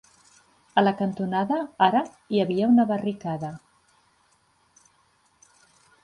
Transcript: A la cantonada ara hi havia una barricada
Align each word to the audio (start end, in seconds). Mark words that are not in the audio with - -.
A 0.81 0.83
la 0.83 0.91
cantonada 1.01 1.57
ara 1.87 1.99
hi 2.37 2.41
havia 2.43 2.69
una 2.75 2.85
barricada 2.91 3.51